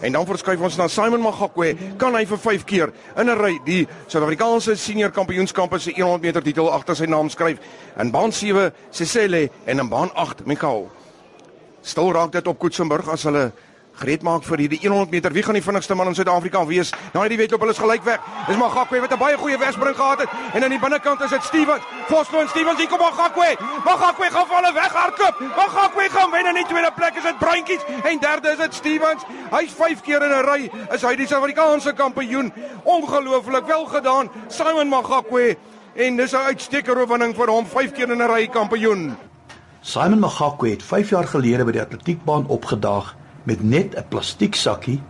En 0.00 0.12
dan 0.12 0.26
verskuif 0.26 0.60
ons 0.60 0.76
na 0.76 0.88
Simon 0.88 1.20
Magakwe. 1.20 1.74
Kan 2.00 2.14
hy 2.16 2.24
vir 2.26 2.38
5 2.38 2.64
keer 2.64 2.92
in 3.16 3.28
'n 3.28 3.36
ry 3.36 3.60
die 3.64 3.88
Suid-Afrikaanse 4.06 4.76
senior 4.76 5.10
kampioenskappe 5.10 5.78
se 5.78 5.92
100 5.92 6.22
meter 6.22 6.42
titel 6.42 6.70
agter 6.72 6.96
sy 6.96 7.04
naam 7.06 7.28
skryf? 7.28 7.58
In 7.98 8.10
baan 8.10 8.32
7 8.32 8.72
Sesele 8.90 9.50
en 9.66 9.78
in 9.78 9.88
baan 9.88 10.10
8 10.14 10.46
Mikhail. 10.46 10.90
Stil 11.82 12.12
raak 12.12 12.32
dit 12.32 12.46
op 12.46 12.58
Koetsenburg 12.58 13.08
as 13.08 13.22
hulle 13.24 13.52
gereed 14.00 14.22
maak 14.24 14.44
vir 14.48 14.62
hierdie 14.64 14.80
100 14.80 15.12
meter. 15.12 15.32
Wie 15.32 15.42
gaan 15.44 15.56
die 15.58 15.64
vinnigste 15.64 15.94
man 15.94 16.08
in 16.08 16.16
Suid-Afrika 16.16 16.62
wees? 16.66 16.92
Nou 17.12 17.22
hierdie 17.24 17.38
wedloop 17.40 17.64
hulle 17.64 17.74
is 17.74 17.80
gelyk 17.80 18.04
weg. 18.06 18.20
Dis 18.46 18.56
Magakwe 18.56 19.00
wat 19.04 19.12
'n 19.12 19.18
baie 19.20 19.36
goeie 19.36 19.58
wegspring 19.58 19.96
gehad 19.96 20.20
het 20.20 20.30
en 20.54 20.64
aan 20.64 20.70
die 20.70 20.80
binnekant 20.80 21.20
is 21.20 21.30
dit 21.30 21.44
Stevens. 21.44 21.84
Fosco 22.08 22.40
en 22.40 22.48
Stevens 22.48 22.78
hier 22.78 22.88
kom 22.88 22.98
Magakwe. 22.98 23.56
Magakwe 23.84 24.30
gaan 24.30 24.46
van 24.46 24.64
hulle 24.64 24.72
weghardloop. 24.72 25.36
Magakwe 25.56 26.08
gaan 26.10 26.30
wen 26.30 26.46
in 26.46 26.54
die 26.54 26.64
tweede 26.64 26.92
plek 26.96 27.14
is 27.16 27.22
dit 27.22 27.38
Bruintjies 27.38 27.84
en 28.02 28.18
derde 28.18 28.48
is 28.50 28.56
dit 28.56 28.74
Stevens. 28.74 29.22
Hy's 29.50 29.72
5 29.72 30.00
keer 30.00 30.22
in 30.22 30.32
'n 30.32 30.44
ry 30.44 30.70
is 30.94 31.02
hy 31.02 31.16
die 31.16 31.26
Suid-Afrikaanse 31.26 31.92
kampioen. 31.92 32.52
Ongelooflik 32.84 33.66
wel 33.66 33.84
gedaan. 33.84 34.30
Simon 34.48 34.88
Magakwe 34.88 35.56
en 35.94 36.16
dis 36.16 36.32
'n 36.32 36.36
uitstekende 36.36 37.00
oorwinning 37.00 37.34
vir 37.34 37.48
hom 37.48 37.66
5 37.66 37.92
keer 37.92 38.10
in 38.10 38.22
'n 38.22 38.32
ry 38.32 38.46
kampioen. 38.46 39.16
Simon 39.82 40.18
Magakwe 40.18 40.70
het 40.70 40.82
5 40.82 41.10
jaar 41.10 41.26
gelede 41.26 41.64
by 41.64 41.72
die 41.72 41.80
atletiekbaan 41.80 42.46
opgedaag 42.46 43.18
met 43.42 43.62
net 43.62 43.96
'n 43.96 44.08
plastiek 44.08 44.54
sakkie, 44.54 45.00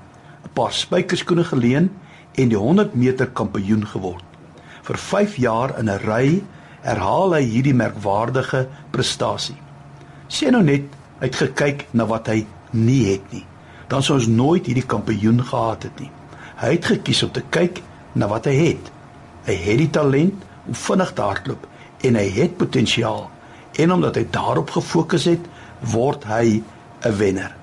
'n 0.44 0.52
paar 0.52 0.72
spykerskoene 0.72 1.44
geleen 1.44 1.90
en 2.34 2.48
die 2.48 2.58
100 2.58 2.94
meter 2.94 3.26
kampioen 3.26 3.86
geword. 3.86 4.24
Vir 4.82 4.98
5 4.98 5.36
jaar 5.36 5.78
in 5.78 5.90
'n 5.90 5.98
ry 5.98 6.42
herhaal 6.80 7.34
hy 7.34 7.42
hierdie 7.42 7.74
merkwaardige 7.74 8.68
prestasie. 8.90 9.56
Sien 10.28 10.52
nou 10.52 10.62
net 10.62 10.82
uit 11.20 11.36
gekyk 11.36 11.86
na 11.90 12.06
wat 12.06 12.26
hy 12.26 12.46
nie 12.70 13.12
het 13.12 13.32
nie. 13.32 13.44
Dan 13.88 14.02
sou 14.02 14.18
ons 14.18 14.26
nooit 14.26 14.66
hierdie 14.66 14.86
kampioen 14.86 15.42
gehad 15.44 15.82
het 15.82 16.00
nie. 16.00 16.10
Hy 16.56 16.72
het 16.76 16.84
gekies 16.84 17.22
om 17.22 17.30
te 17.30 17.42
kyk 17.50 17.82
na 18.12 18.28
wat 18.28 18.44
hy 18.44 18.54
het. 18.54 18.90
Hy 19.44 19.54
het 19.54 19.78
die 19.78 19.90
talent 19.90 20.44
om 20.66 20.74
vinnig 20.74 21.12
te 21.12 21.22
hardloop 21.22 21.66
en 22.06 22.16
hy 22.16 22.26
het 22.30 22.56
potensiaal. 22.56 23.30
En 23.78 23.92
omdat 23.92 24.14
hy 24.14 24.26
daarop 24.30 24.70
gefokus 24.70 25.24
het, 25.24 25.48
word 25.80 26.24
hy 26.24 26.62
'n 27.04 27.16
wenner. 27.16 27.59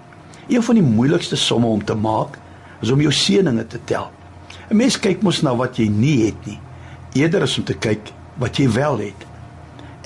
Een 0.48 0.64
van 0.64 0.78
die 0.80 0.84
moeilikste 0.84 1.36
somme 1.36 1.68
om 1.68 1.84
te 1.84 1.96
maak 1.96 2.38
is 2.80 2.92
om 2.94 3.02
jou 3.04 3.12
seëninge 3.12 3.66
te 3.68 3.80
tel. 3.84 4.12
'n 4.70 4.78
Mens 4.80 5.00
kyk 5.00 5.22
mos 5.22 5.42
na 5.44 5.56
wat 5.56 5.76
jy 5.76 5.88
nie 5.88 6.26
het 6.26 6.46
nie, 6.46 6.60
eerder 7.14 7.42
as 7.42 7.58
om 7.58 7.64
te 7.64 7.76
kyk 7.76 8.14
wat 8.40 8.56
jy 8.58 8.70
wel 8.72 8.98
het. 8.98 9.26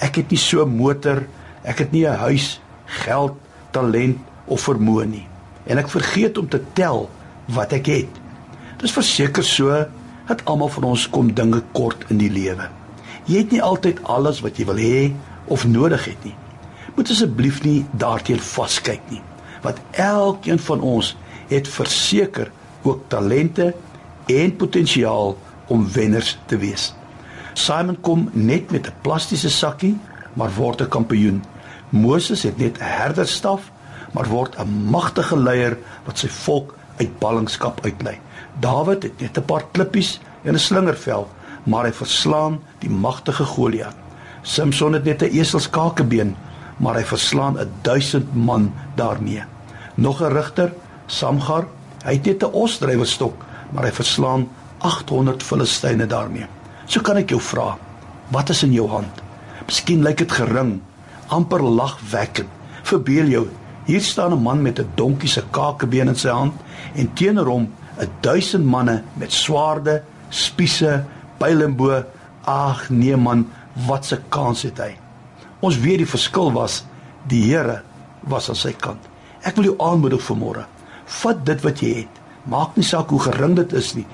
Ek 0.02 0.16
het 0.16 0.32
nie 0.32 0.40
so 0.40 0.66
'n 0.66 0.78
motor, 0.78 1.28
ek 1.64 1.78
het 1.78 1.92
nie 1.92 2.08
'n 2.08 2.18
huis, 2.18 2.60
geld, 2.86 3.38
talent 3.72 4.18
of 4.46 4.62
vermoë 4.62 5.06
nie. 5.06 5.28
En 5.66 5.78
ek 5.78 5.90
vergeet 5.90 6.38
om 6.38 6.48
te 6.50 6.62
tel 6.74 7.10
wat 7.46 7.74
ek 7.74 7.86
het. 7.86 8.10
Dis 8.78 8.92
verseker 8.92 9.44
so 9.44 9.86
dat 10.28 10.46
almal 10.46 10.70
van 10.70 10.84
ons 10.84 11.10
kom 11.10 11.34
dinge 11.34 11.62
kort 11.72 12.06
in 12.10 12.18
die 12.18 12.32
lewe. 12.32 12.70
Jy 13.26 13.38
het 13.38 13.52
nie 13.52 13.62
altyd 13.62 14.04
alles 14.04 14.42
wat 14.42 14.58
jy 14.58 14.66
wil 14.66 14.78
hê 14.78 15.14
of 15.46 15.68
nodig 15.68 16.06
het 16.06 16.24
nie. 16.24 16.36
Moet 16.96 17.10
asseblief 17.10 17.64
nie 17.64 17.86
daarteenoor 17.92 18.44
vaskyk 18.44 19.02
nie 19.10 19.22
wat 19.62 19.80
elkeen 19.92 20.60
van 20.60 20.82
ons 20.82 21.16
het 21.48 21.68
verseker 21.68 22.52
ook 22.82 23.04
talente 23.08 23.74
en 24.26 24.56
potensiaal 24.56 25.38
om 25.68 25.92
wenners 25.92 26.38
te 26.46 26.58
wees. 26.58 26.94
Simon 27.54 27.98
kom 28.02 28.30
net 28.34 28.72
met 28.72 28.88
'n 28.88 28.94
plastiese 29.02 29.50
sakkie, 29.50 29.98
maar 30.34 30.54
word 30.54 30.82
'n 30.82 30.88
kampioen. 30.88 31.44
Moses 31.90 32.44
het 32.44 32.58
net 32.58 32.78
'n 32.78 32.84
herderstaf, 32.84 33.72
maar 34.12 34.28
word 34.28 34.56
'n 34.58 34.90
magtige 34.90 35.38
leier 35.38 35.78
wat 36.06 36.18
sy 36.18 36.28
volk 36.28 36.76
uit 36.98 37.20
ballingskap 37.20 37.80
uitlei. 37.84 38.20
Dawid 38.60 39.04
het 39.04 39.20
net 39.20 39.38
'n 39.38 39.46
paar 39.46 39.66
klippies 39.72 40.20
en 40.44 40.54
'n 40.54 40.60
slingervel, 40.60 41.28
maar 41.64 41.86
hy 41.86 41.94
verslaan 41.94 42.62
die 42.80 42.90
magtige 42.90 43.44
Goliat. 43.44 43.96
Samson 44.42 44.94
het 44.94 45.04
net 45.04 45.22
'n 45.22 45.38
eselskakebeen, 45.40 46.36
maar 46.82 46.98
hy 46.98 47.06
verslaan 47.06 47.60
'n 47.60 47.70
1000 47.82 48.36
man 48.36 48.74
daarmee. 48.96 49.44
Nog 49.96 50.22
'n 50.22 50.34
rigter, 50.34 50.74
Samgar, 51.06 51.68
hy 52.04 52.14
het 52.14 52.26
net 52.26 52.44
'n 52.44 52.54
osdrywerstok, 52.54 53.46
maar 53.72 53.84
hy 53.84 53.92
verslaan 53.92 54.50
800 54.78 55.44
Filistyne 55.44 56.06
daarmee. 56.06 56.46
So 56.86 57.02
kan 57.02 57.18
ek 57.18 57.30
jou 57.30 57.42
vra, 57.42 57.78
wat 58.28 58.50
is 58.50 58.64
in 58.64 58.74
jou 58.74 58.88
hand? 58.90 59.22
Miskien 59.66 60.04
lyk 60.04 60.18
dit 60.18 60.32
gering, 60.32 60.82
amper 61.28 61.64
lagwekkend. 61.64 62.50
Verbeel 62.84 63.28
jou, 63.28 63.48
hier 63.86 64.02
staan 64.02 64.34
'n 64.34 64.42
man 64.42 64.62
met 64.62 64.80
'n 64.80 64.92
donkie 64.96 65.30
se 65.30 65.44
kakebeen 65.52 66.08
in 66.08 66.16
sy 66.16 66.30
hand 66.30 66.54
en 66.96 67.14
teenoor 67.14 67.46
hom 67.46 67.70
'n 68.00 68.10
duisend 68.20 68.66
manne 68.66 69.04
met 69.14 69.32
swaarde, 69.32 70.02
spiese, 70.30 71.04
pyle 71.38 71.64
en 71.64 71.76
bo. 71.76 72.04
Ag 72.44 72.90
nee 72.90 73.18
man, 73.18 73.48
wat 73.88 74.12
'n 74.12 74.24
kans 74.30 74.62
het 74.62 74.78
hy. 74.78 74.98
Ons 75.62 75.78
weet 75.78 76.02
die 76.02 76.10
verskil 76.10 76.50
was 76.56 76.82
die 77.30 77.44
Here 77.46 77.82
was 78.30 78.50
aan 78.50 78.58
sy 78.58 78.74
kant. 78.74 79.02
Ek 79.46 79.58
wil 79.58 79.72
jou 79.72 79.76
aanmoedig 79.82 80.24
vanmôre. 80.26 80.66
Vat 81.22 81.46
dit 81.46 81.62
wat 81.66 81.82
jy 81.82 81.92
het. 82.02 82.22
Maak 82.50 82.78
nie 82.78 82.86
saak 82.86 83.14
hoe 83.14 83.22
gering 83.22 83.56
dit 83.60 83.74
is 83.78 83.94
nie. 83.98 84.06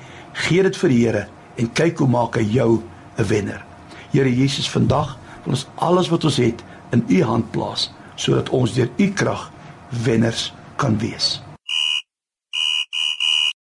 Gee 0.47 0.63
dit 0.63 0.75
vir 0.75 0.91
die 0.91 1.00
Here 1.06 1.24
en 1.58 1.72
kyk 1.74 2.03
hoe 2.03 2.09
maak 2.12 2.35
hy 2.35 2.44
jou 2.44 2.84
'n 3.18 3.28
wenner. 3.31 3.63
Here 4.12 4.30
Jesus, 4.30 4.69
vandag 4.69 5.18
wil 5.44 5.53
ons 5.53 5.68
alles 5.75 6.09
wat 6.09 6.24
ons 6.24 6.38
het 6.38 6.63
in 6.91 7.03
u 7.08 7.24
hand 7.24 7.52
plaas 7.52 7.91
sodat 8.16 8.50
ons 8.50 8.74
deur 8.74 8.90
u 8.97 9.14
krag 9.14 9.52
wenners 10.03 10.53
kan 10.75 10.97
wees. 10.97 11.41